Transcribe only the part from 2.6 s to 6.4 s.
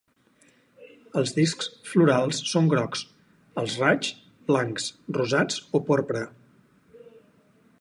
grocs; els raigs, blancs, rosats o porpra.